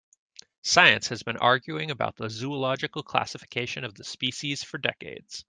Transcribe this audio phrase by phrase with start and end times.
[0.63, 5.39] Science has been arguing about the zoological classification of the species for decades.